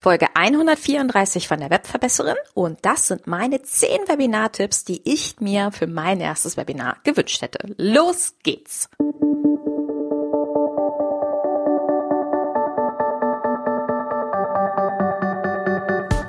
[0.00, 5.88] Folge 134 von der Webverbesserin und das sind meine 10 Webinar-Tipps, die ich mir für
[5.88, 7.58] mein erstes Webinar gewünscht hätte.
[7.76, 8.88] Los geht's!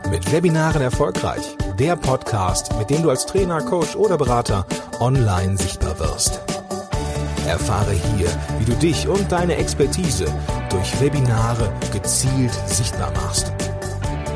[0.09, 1.55] Mit Webinaren erfolgreich.
[1.77, 4.65] Der Podcast, mit dem du als Trainer, Coach oder Berater
[4.99, 6.41] online sichtbar wirst.
[7.47, 10.25] Erfahre hier, wie du dich und deine Expertise
[10.69, 13.51] durch Webinare gezielt sichtbar machst.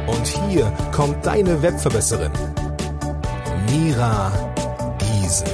[0.07, 2.31] Und hier kommt deine Webverbesserin,
[3.69, 4.31] Mira
[4.97, 5.47] Giesen.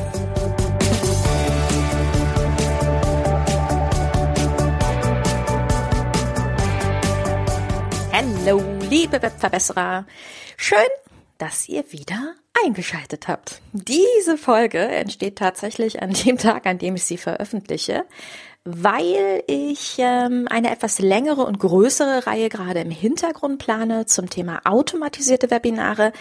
[8.12, 10.06] Hallo, liebe Webverbesserer.
[10.58, 10.80] Schön,
[11.38, 12.36] dass ihr wieder
[12.66, 13.62] eingeschaltet habt.
[13.72, 18.06] Diese Folge entsteht tatsächlich an dem Tag, an dem ich sie veröffentliche,
[18.76, 24.62] weil ich ähm, eine etwas längere und größere Reihe gerade im Hintergrund plane zum Thema
[24.66, 26.12] automatisierte Webinare.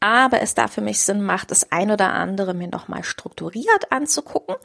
[0.00, 4.56] Aber es da für mich Sinn macht, das ein oder andere mir nochmal strukturiert anzugucken.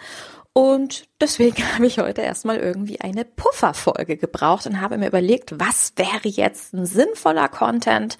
[0.53, 5.93] Und deswegen habe ich heute erstmal irgendwie eine Pufferfolge gebraucht und habe mir überlegt, was
[5.95, 8.17] wäre jetzt ein sinnvoller Content,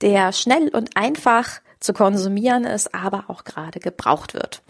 [0.00, 4.62] der schnell und einfach zu konsumieren ist, aber auch gerade gebraucht wird.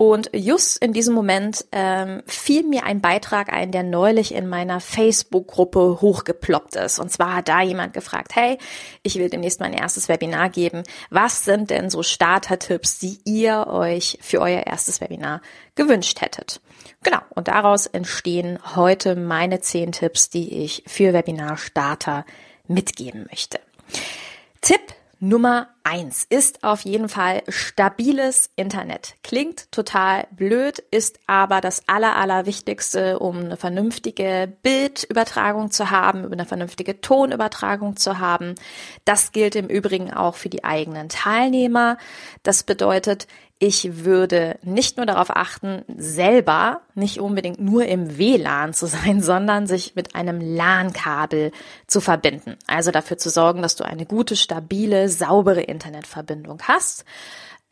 [0.00, 4.80] Und just in diesem Moment ähm, fiel mir ein Beitrag ein, der neulich in meiner
[4.80, 6.98] Facebook-Gruppe hochgeploppt ist.
[6.98, 8.56] Und zwar hat da jemand gefragt, hey,
[9.02, 10.84] ich will demnächst mein erstes Webinar geben.
[11.10, 15.42] Was sind denn so Starter-Tipps, die ihr euch für euer erstes Webinar
[15.74, 16.62] gewünscht hättet?
[17.02, 22.24] Genau, und daraus entstehen heute meine zehn Tipps, die ich für Webinar-Starter
[22.66, 23.60] mitgeben möchte.
[24.62, 24.80] Tipp
[25.22, 29.16] Nummer eins ist auf jeden Fall stabiles Internet.
[29.22, 36.46] Klingt total blöd, ist aber das aller, allerwichtigste, um eine vernünftige Bildübertragung zu haben, eine
[36.46, 38.54] vernünftige Tonübertragung zu haben.
[39.04, 41.98] Das gilt im Übrigen auch für die eigenen Teilnehmer.
[42.42, 43.26] Das bedeutet,
[43.62, 49.66] ich würde nicht nur darauf achten, selber nicht unbedingt nur im WLAN zu sein, sondern
[49.66, 51.52] sich mit einem LAN-Kabel
[51.86, 52.56] zu verbinden.
[52.66, 57.04] Also dafür zu sorgen, dass du eine gute, stabile, saubere Internetverbindung hast.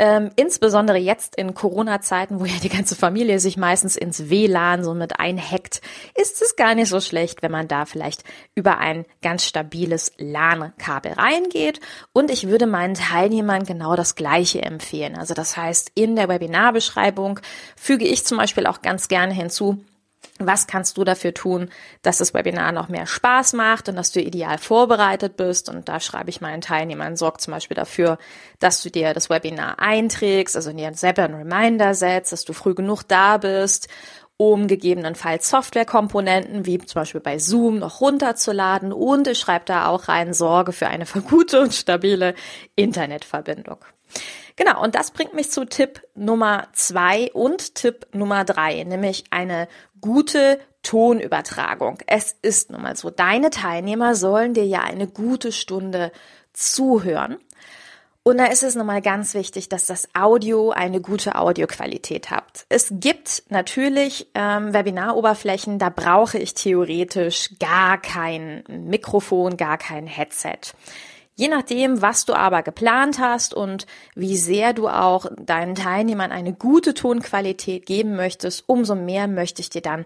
[0.00, 4.94] Ähm, insbesondere jetzt in Corona-Zeiten, wo ja die ganze Familie sich meistens ins WLAN so
[4.94, 5.80] mit einhackt,
[6.14, 8.22] ist es gar nicht so schlecht, wenn man da vielleicht
[8.54, 11.80] über ein ganz stabiles LAN-Kabel reingeht.
[12.12, 15.16] Und ich würde meinen Teilnehmern genau das Gleiche empfehlen.
[15.16, 17.40] Also das heißt, in der Webinarbeschreibung
[17.76, 19.84] füge ich zum Beispiel auch ganz gerne hinzu,
[20.38, 21.68] was kannst du dafür tun,
[22.02, 25.68] dass das Webinar noch mehr Spaß macht und dass du ideal vorbereitet bist?
[25.68, 28.18] Und da schreibe ich meinen Teilnehmern, sorg zum Beispiel dafür,
[28.60, 32.74] dass du dir das Webinar einträgst, also dir selber einen Reminder setzt, dass du früh
[32.74, 33.88] genug da bist,
[34.36, 38.92] um gegebenenfalls Softwarekomponenten wie zum Beispiel bei Zoom noch runterzuladen.
[38.92, 42.34] Und ich schreibe da auch rein, sorge für eine gute und stabile
[42.76, 43.78] Internetverbindung.
[44.58, 49.68] Genau, und das bringt mich zu Tipp Nummer zwei und Tipp Nummer drei, nämlich eine
[50.00, 51.98] gute Tonübertragung.
[52.08, 56.10] Es ist nun mal so, deine Teilnehmer sollen dir ja eine gute Stunde
[56.52, 57.36] zuhören.
[58.24, 62.66] Und da ist es nochmal ganz wichtig, dass das Audio eine gute Audioqualität hat.
[62.68, 70.74] Es gibt natürlich ähm, Webinaroberflächen, da brauche ich theoretisch gar kein Mikrofon, gar kein Headset.
[71.38, 76.52] Je nachdem, was du aber geplant hast und wie sehr du auch deinen Teilnehmern eine
[76.52, 80.04] gute Tonqualität geben möchtest, umso mehr möchte ich dir dann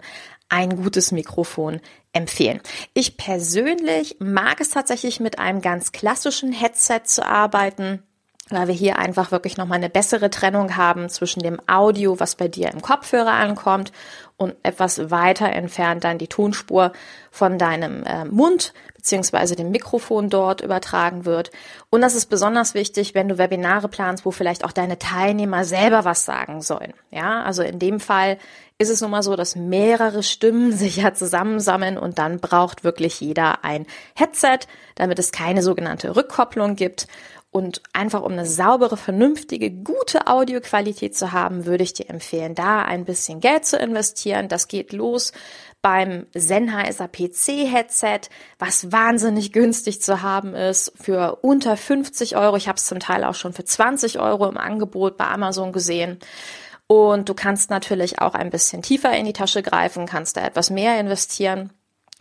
[0.51, 1.81] ein gutes Mikrofon
[2.13, 2.61] empfehlen.
[2.93, 8.03] Ich persönlich mag es tatsächlich mit einem ganz klassischen Headset zu arbeiten
[8.49, 12.49] weil wir hier einfach wirklich nochmal eine bessere Trennung haben zwischen dem Audio, was bei
[12.49, 13.93] dir im Kopfhörer ankommt
[14.37, 16.93] und etwas weiter entfernt dann die Tonspur
[17.31, 21.51] von deinem äh, Mund beziehungsweise dem Mikrofon dort übertragen wird.
[21.91, 26.05] Und das ist besonders wichtig, wenn du Webinare planst, wo vielleicht auch deine Teilnehmer selber
[26.05, 26.95] was sagen sollen.
[27.11, 28.39] Ja, also in dem Fall
[28.79, 33.21] ist es nun mal so, dass mehrere Stimmen sich ja zusammensammeln und dann braucht wirklich
[33.21, 34.61] jeder ein Headset,
[34.95, 37.09] damit es keine sogenannte Rückkopplung gibt.
[37.53, 42.81] Und einfach um eine saubere, vernünftige, gute Audioqualität zu haben, würde ich dir empfehlen, da
[42.81, 44.49] ein bisschen Geld zu investieren.
[44.49, 45.33] Das geht los
[45.83, 48.21] beim Sennheiser PC Headset,
[48.59, 52.57] was wahnsinnig günstig zu haben ist, für unter 50 Euro.
[52.57, 56.21] Ich habe es zum Teil auch schon für 20 Euro im Angebot bei Amazon gesehen.
[56.87, 60.71] Und du kannst natürlich auch ein bisschen tiefer in die Tasche greifen, kannst da etwas
[60.71, 61.71] mehr investieren.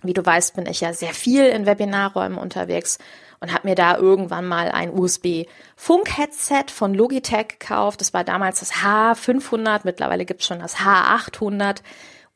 [0.04, 2.98] Wie du weißt, bin ich ja sehr viel in Webinarräumen unterwegs
[3.40, 8.02] und habe mir da irgendwann mal ein USB-Funk-Headset von Logitech gekauft.
[8.02, 11.82] Das war damals das H500, mittlerweile gibt's schon das H800.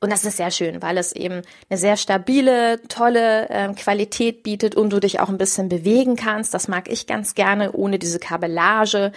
[0.01, 4.75] Und das ist sehr schön, weil es eben eine sehr stabile, tolle äh, Qualität bietet
[4.75, 6.53] und du dich auch ein bisschen bewegen kannst.
[6.53, 9.11] Das mag ich ganz gerne, ohne diese Kabellage.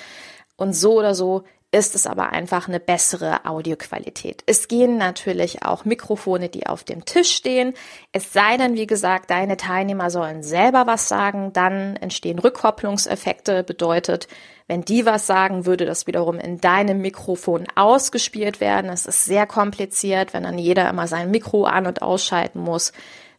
[0.56, 4.42] Und so oder so ist es aber einfach eine bessere Audioqualität.
[4.46, 7.74] Es gehen natürlich auch Mikrofone, die auf dem Tisch stehen.
[8.10, 14.28] Es sei denn, wie gesagt, deine Teilnehmer sollen selber was sagen, dann entstehen Rückkopplungseffekte, bedeutet,
[14.66, 18.90] wenn die was sagen, würde das wiederum in deinem Mikrofon ausgespielt werden.
[18.90, 22.92] Es ist sehr kompliziert, wenn dann jeder immer sein Mikro an- und ausschalten muss.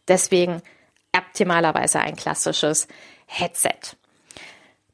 [0.06, 0.62] Deswegen
[1.16, 2.86] optimalerweise ein klassisches
[3.26, 3.96] Headset.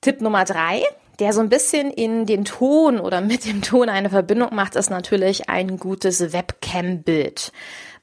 [0.00, 0.84] Tipp Nummer drei
[1.18, 4.90] der so ein bisschen in den Ton oder mit dem Ton eine Verbindung macht, ist
[4.90, 7.52] natürlich ein gutes Webcam-Bild.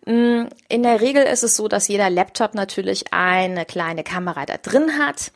[0.05, 4.57] Mm, in der Regel ist es so, dass jeder Laptop natürlich eine kleine Kamera da
[4.57, 5.31] drin hat.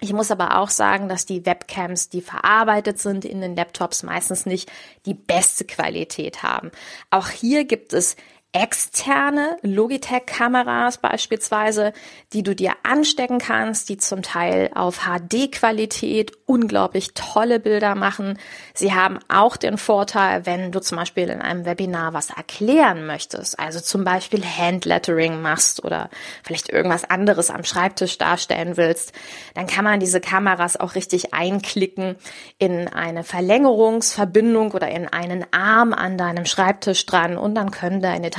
[0.00, 4.44] Ich muss aber auch sagen, dass die Webcams, die verarbeitet sind in den Laptops, meistens
[4.44, 4.70] nicht
[5.06, 6.70] die beste Qualität haben.
[7.10, 8.16] Auch hier gibt es
[8.56, 11.92] externe Logitech-Kameras beispielsweise,
[12.32, 18.38] die du dir anstecken kannst, die zum Teil auf HD-Qualität unglaublich tolle Bilder machen.
[18.72, 23.58] Sie haben auch den Vorteil, wenn du zum Beispiel in einem Webinar was erklären möchtest,
[23.58, 26.08] also zum Beispiel Handlettering machst oder
[26.42, 29.12] vielleicht irgendwas anderes am Schreibtisch darstellen willst,
[29.54, 32.16] dann kann man diese Kameras auch richtig einklicken
[32.58, 38.30] in eine Verlängerungsverbindung oder in einen Arm an deinem Schreibtisch dran und dann können deine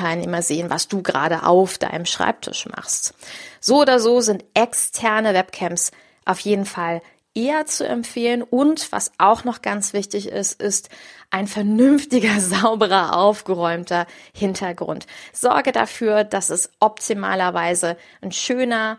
[0.42, 3.14] sehen, was du gerade auf deinem Schreibtisch machst.
[3.60, 5.92] So oder so sind externe Webcams
[6.26, 7.02] auf jeden Fall
[7.38, 8.42] eher zu empfehlen.
[8.42, 10.90] Und was auch noch ganz wichtig ist, ist
[11.30, 15.06] ein vernünftiger, sauberer, aufgeräumter Hintergrund.
[15.34, 18.98] Sorge dafür, dass es optimalerweise ein schöner,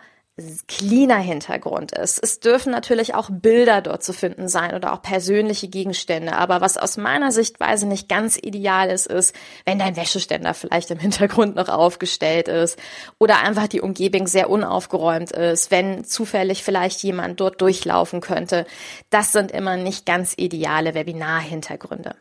[0.67, 2.23] cleaner Hintergrund ist.
[2.23, 6.33] Es dürfen natürlich auch Bilder dort zu finden sein oder auch persönliche Gegenstände.
[6.33, 10.99] Aber was aus meiner Sichtweise nicht ganz ideal ist, ist, wenn dein Wäscheständer vielleicht im
[10.99, 12.79] Hintergrund noch aufgestellt ist
[13.19, 18.67] oder einfach die Umgebung sehr unaufgeräumt ist, wenn zufällig vielleicht jemand dort durchlaufen könnte.
[19.11, 22.15] Das sind immer nicht ganz ideale Webinar-Hintergründe.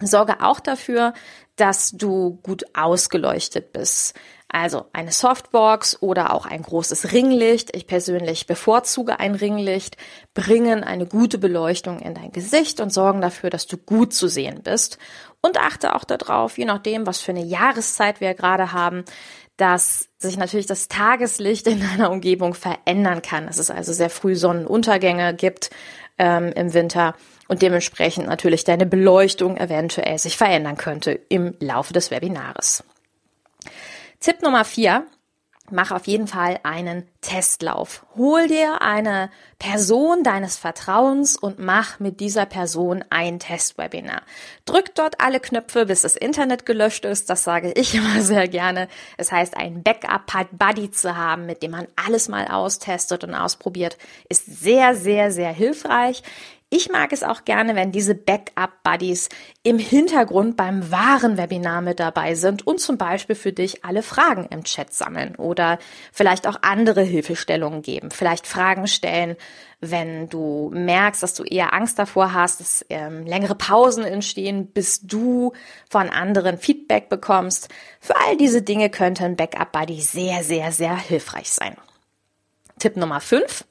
[0.00, 1.14] Sorge auch dafür,
[1.56, 4.14] dass du gut ausgeleuchtet bist.
[4.58, 7.76] Also eine Softbox oder auch ein großes Ringlicht.
[7.76, 9.98] Ich persönlich bevorzuge ein Ringlicht,
[10.32, 14.62] bringen eine gute Beleuchtung in dein Gesicht und sorgen dafür, dass du gut zu sehen
[14.62, 14.96] bist.
[15.42, 19.04] Und achte auch darauf, je nachdem, was für eine Jahreszeit wir gerade haben,
[19.58, 23.48] dass sich natürlich das Tageslicht in deiner Umgebung verändern kann.
[23.48, 25.68] Dass es also sehr früh Sonnenuntergänge gibt
[26.16, 27.14] ähm, im Winter
[27.48, 32.84] und dementsprechend natürlich deine Beleuchtung eventuell sich verändern könnte im Laufe des Webinares.
[34.26, 35.06] Tipp Nummer vier.
[35.70, 38.04] Mach auf jeden Fall einen Testlauf.
[38.16, 39.30] Hol dir eine
[39.60, 44.22] Person deines Vertrauens und mach mit dieser Person ein Testwebinar.
[44.64, 47.30] Drück dort alle Knöpfe, bis das Internet gelöscht ist.
[47.30, 48.88] Das sage ich immer sehr gerne.
[49.16, 53.96] Es heißt, einen Backup-Buddy zu haben, mit dem man alles mal austestet und ausprobiert,
[54.28, 56.24] ist sehr, sehr, sehr hilfreich.
[56.68, 59.28] Ich mag es auch gerne, wenn diese Backup-Buddies
[59.62, 64.46] im Hintergrund beim wahren Webinar mit dabei sind und zum Beispiel für dich alle Fragen
[64.50, 65.78] im Chat sammeln oder
[66.12, 69.36] vielleicht auch andere Hilfestellungen geben, vielleicht Fragen stellen,
[69.80, 75.02] wenn du merkst, dass du eher Angst davor hast, dass ähm, längere Pausen entstehen, bis
[75.02, 75.52] du
[75.88, 77.68] von anderen Feedback bekommst.
[78.00, 81.76] Für all diese Dinge könnte ein Backup-Buddy sehr, sehr, sehr hilfreich sein.
[82.80, 83.64] Tipp Nummer 5.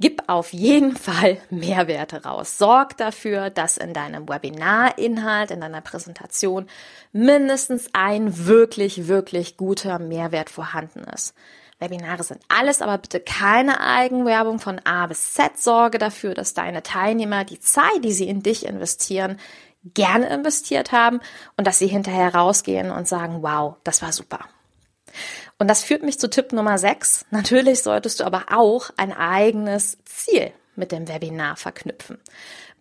[0.00, 2.58] Gib auf jeden Fall Mehrwerte raus.
[2.58, 6.66] Sorg dafür, dass in deinem Webinarinhalt, in deiner Präsentation
[7.12, 11.34] mindestens ein wirklich, wirklich guter Mehrwert vorhanden ist.
[11.78, 15.58] Webinare sind alles, aber bitte keine Eigenwerbung von A bis Z.
[15.58, 19.38] Sorge dafür, dass deine Teilnehmer die Zeit, die sie in dich investieren,
[19.84, 21.20] gerne investiert haben
[21.56, 24.40] und dass sie hinterher rausgehen und sagen, wow, das war super.
[25.58, 27.26] Und das führt mich zu Tipp Nummer 6.
[27.30, 32.18] Natürlich solltest du aber auch ein eigenes Ziel mit dem Webinar verknüpfen.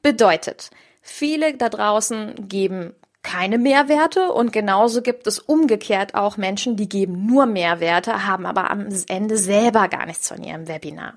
[0.02, 6.90] Bedeutet, viele da draußen geben keine Mehrwerte und genauso gibt es umgekehrt auch Menschen, die
[6.90, 11.14] geben nur Mehrwerte, haben aber am Ende selber gar nichts von ihrem Webinar.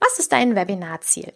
[0.00, 1.32] Was ist dein Webinarziel?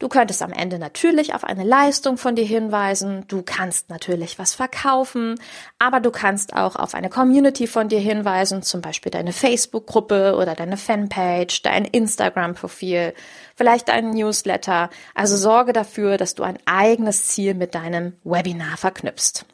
[0.00, 3.24] Du könntest am Ende natürlich auf eine Leistung von dir hinweisen.
[3.26, 5.40] Du kannst natürlich was verkaufen,
[5.80, 10.54] aber du kannst auch auf eine Community von dir hinweisen, zum Beispiel deine Facebook-Gruppe oder
[10.54, 13.12] deine Fanpage, dein Instagram-Profil,
[13.56, 14.88] vielleicht deinen Newsletter.
[15.16, 19.46] Also sorge dafür, dass du ein eigenes Ziel mit deinem Webinar verknüpfst.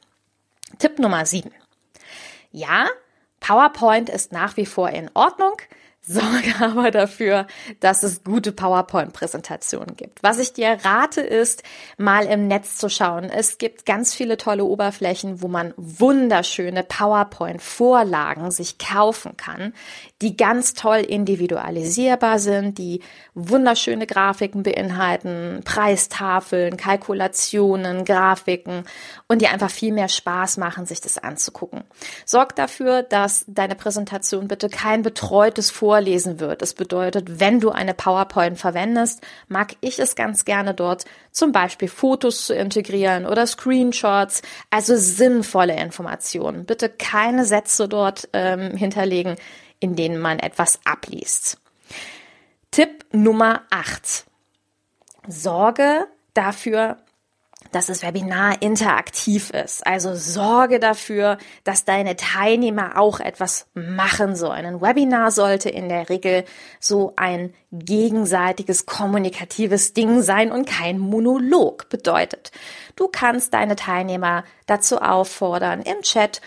[0.79, 1.51] Tipp Nummer 7.
[2.53, 2.87] Ja,
[3.41, 5.55] PowerPoint ist nach wie vor in Ordnung.
[6.07, 7.47] Sorge aber dafür,
[7.81, 10.23] dass es gute PowerPoint-Präsentationen gibt.
[10.23, 11.63] Was ich dir rate, ist,
[11.97, 13.25] mal im Netz zu schauen.
[13.25, 19.73] Es gibt ganz viele tolle Oberflächen, wo man wunderschöne PowerPoint-Vorlagen sich kaufen kann,
[20.21, 23.01] die ganz toll individualisierbar sind, die
[23.35, 28.85] wunderschöne Grafiken beinhalten, Preistafeln, Kalkulationen, Grafiken
[29.27, 31.85] und die einfach viel mehr Spaß machen, sich das anzugucken.
[32.27, 36.61] Sorg dafür, dass deine Präsentation bitte kein betreutes Vor vorlesen wird.
[36.61, 41.87] Das bedeutet, wenn du eine PowerPoint verwendest, mag ich es ganz gerne dort zum Beispiel
[41.87, 46.65] Fotos zu integrieren oder Screenshots, also sinnvolle Informationen.
[46.65, 49.37] Bitte keine Sätze dort ähm, hinterlegen,
[49.79, 51.59] in denen man etwas abliest.
[52.73, 54.25] Tipp Nummer 8.
[55.29, 56.97] Sorge dafür,
[57.75, 59.87] dass das Webinar interaktiv ist.
[59.87, 64.65] Also sorge dafür, dass deine Teilnehmer auch etwas machen sollen.
[64.65, 66.45] Ein Webinar sollte in der Regel
[66.79, 72.53] so ein gegenseitiges kommunikatives Ding sein und kein Monolog bedeutet.
[72.95, 76.41] Du kannst deine Teilnehmer dazu auffordern, im Chat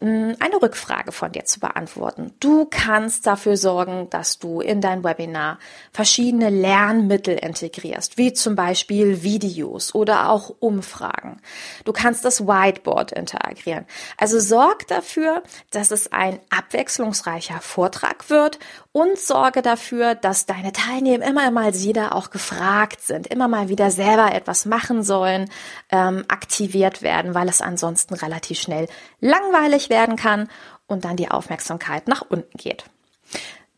[0.00, 2.34] eine Rückfrage von dir zu beantworten.
[2.40, 5.58] Du kannst dafür sorgen, dass du in dein Webinar
[5.92, 11.40] verschiedene Lernmittel integrierst, wie zum Beispiel Videos oder auch Umfragen.
[11.84, 13.86] Du kannst das Whiteboard integrieren.
[14.16, 18.58] Also sorg dafür, dass es ein abwechslungsreicher Vortrag wird
[18.92, 23.90] und sorge dafür, dass deine Teilnehmer immer mal wieder auch gefragt sind, immer mal wieder
[23.90, 25.50] selber etwas machen sollen,
[25.90, 28.86] ähm, aktiviert werden, weil es ansonsten relativ schnell
[29.20, 30.48] langweilig werden kann
[30.86, 32.84] und dann die Aufmerksamkeit nach unten geht.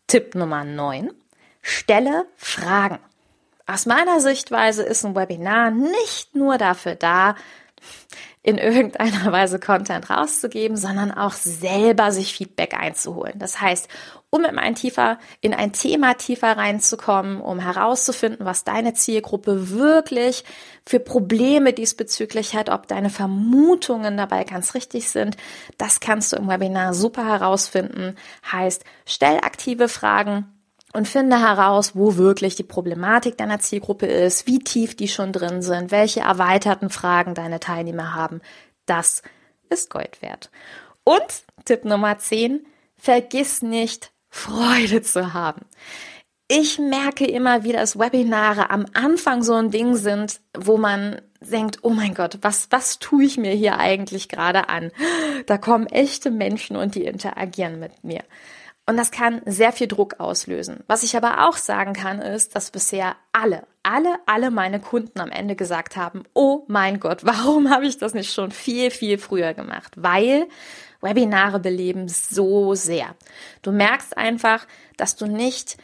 [0.06, 1.10] Tipp Nummer 9.
[1.62, 2.98] Stelle Fragen.
[3.66, 7.34] Aus meiner Sichtweise ist ein Webinar nicht nur dafür da,
[8.46, 13.34] in irgendeiner Weise Content rauszugeben, sondern auch selber sich Feedback einzuholen.
[13.40, 13.88] Das heißt,
[14.30, 20.44] um in ein tiefer, in ein Thema tiefer reinzukommen, um herauszufinden, was deine Zielgruppe wirklich
[20.86, 25.36] für Probleme diesbezüglich hat, ob deine Vermutungen dabei ganz richtig sind,
[25.76, 28.14] das kannst du im Webinar super herausfinden.
[28.52, 30.55] Heißt, stell aktive Fragen,
[30.92, 35.62] und finde heraus, wo wirklich die Problematik deiner Zielgruppe ist, wie tief die schon drin
[35.62, 38.40] sind, welche erweiterten Fragen deine Teilnehmer haben.
[38.86, 39.22] Das
[39.68, 40.50] ist Gold wert.
[41.04, 42.66] Und Tipp Nummer 10,
[42.96, 45.62] vergiss nicht, Freude zu haben.
[46.48, 51.80] Ich merke immer wieder, dass Webinare am Anfang so ein Ding sind, wo man denkt,
[51.82, 54.92] oh mein Gott, was, was tue ich mir hier eigentlich gerade an?
[55.46, 58.22] Da kommen echte Menschen und die interagieren mit mir.
[58.88, 60.84] Und das kann sehr viel Druck auslösen.
[60.86, 65.30] Was ich aber auch sagen kann, ist, dass bisher alle, alle, alle meine Kunden am
[65.30, 69.54] Ende gesagt haben, oh mein Gott, warum habe ich das nicht schon viel, viel früher
[69.54, 69.92] gemacht?
[69.96, 70.46] Weil
[71.00, 73.14] Webinare beleben so sehr.
[73.62, 74.66] Du merkst einfach,
[74.96, 75.76] dass du nicht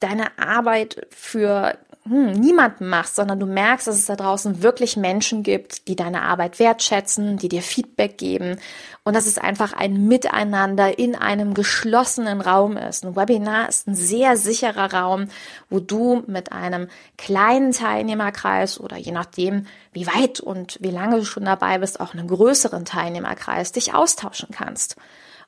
[0.00, 5.42] deine Arbeit für hm, niemanden machst, sondern du merkst, dass es da draußen wirklich Menschen
[5.42, 8.58] gibt, die deine Arbeit wertschätzen, die dir Feedback geben
[9.04, 13.06] und dass es einfach ein Miteinander in einem geschlossenen Raum ist.
[13.06, 15.28] Ein Webinar ist ein sehr sicherer Raum,
[15.70, 21.24] wo du mit einem kleinen Teilnehmerkreis oder je nachdem, wie weit und wie lange du
[21.24, 24.96] schon dabei bist, auch einen größeren Teilnehmerkreis dich austauschen kannst.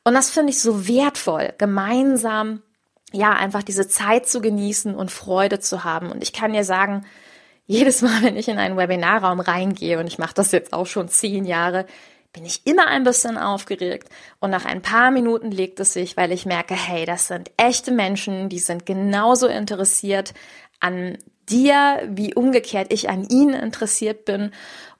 [0.05, 2.63] Und das finde ich so wertvoll, gemeinsam
[3.17, 6.11] ja, einfach diese Zeit zu genießen und Freude zu haben.
[6.11, 7.05] Und ich kann dir sagen,
[7.67, 11.09] jedes Mal, wenn ich in einen Webinarraum reingehe, und ich mache das jetzt auch schon
[11.09, 11.87] zehn Jahre,
[12.33, 14.11] bin ich immer ein bisschen aufgeregt.
[14.41, 17.93] Und nach ein paar Minuten legt es sich, weil ich merke, hey, das sind echte
[17.93, 20.35] Menschen, die sind genauso interessiert
[20.79, 21.17] an
[21.49, 24.53] dir, wie umgekehrt ich an ihnen interessiert bin.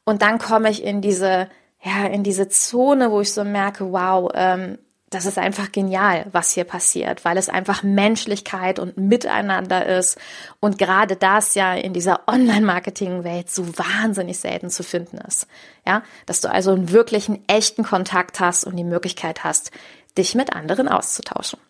[0.05, 1.51] Und dann komme ich in diese,
[1.83, 4.79] ja, in diese Zone, wo ich so merke, wow, ähm,
[5.11, 10.19] das ist einfach genial, was hier passiert, weil es einfach Menschlichkeit und Miteinander ist
[10.59, 15.47] und gerade das ja in dieser Online-Marketing-Welt so wahnsinnig selten zu finden ist.
[15.87, 19.71] Ja, dass du also einen wirklichen echten Kontakt hast und die Möglichkeit hast,
[20.19, 21.61] dich mit anderen auszutauschen.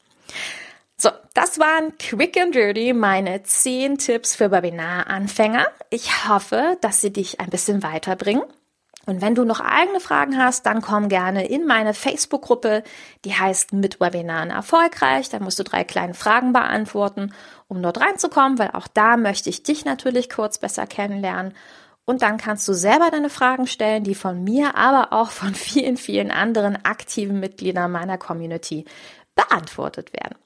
[0.97, 5.66] So, das waren quick and dirty meine zehn Tipps für Webinar-Anfänger.
[5.90, 8.45] Ich hoffe, dass sie dich ein bisschen weiterbringen.
[9.07, 12.83] Und wenn du noch eigene Fragen hast, dann komm gerne in meine Facebook-Gruppe,
[13.25, 15.29] die heißt mit Webinaren erfolgreich.
[15.29, 17.33] Da musst du drei kleine Fragen beantworten,
[17.69, 21.55] um dort reinzukommen, weil auch da möchte ich dich natürlich kurz besser kennenlernen.
[22.05, 25.97] Und dann kannst du selber deine Fragen stellen, die von mir, aber auch von vielen,
[25.97, 28.87] vielen anderen aktiven Mitgliedern meiner Community
[29.37, 30.37] beantwortet werden.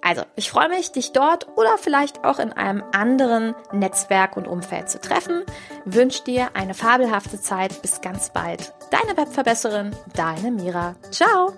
[0.00, 4.88] Also, ich freue mich, dich dort oder vielleicht auch in einem anderen Netzwerk und Umfeld
[4.88, 5.42] zu treffen.
[5.84, 7.82] Wünsche dir eine fabelhafte Zeit.
[7.82, 8.72] Bis ganz bald.
[8.90, 10.94] Deine Webverbesserin, deine Mira.
[11.10, 11.52] Ciao!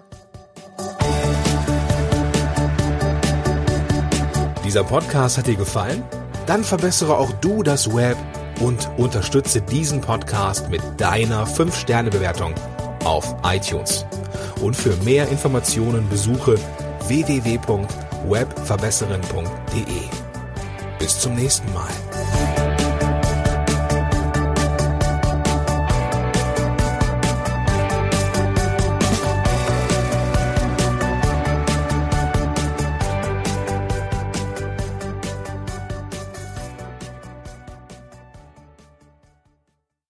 [4.64, 6.02] Dieser Podcast hat dir gefallen?
[6.46, 8.16] Dann verbessere auch du das Web
[8.60, 12.54] und unterstütze diesen Podcast mit deiner 5-Sterne-Bewertung
[13.04, 14.06] auf iTunes.
[14.60, 16.56] Und für mehr Informationen besuche
[18.24, 20.08] www.webverbesserin.de.
[20.98, 22.09] Bis zum nächsten Mal.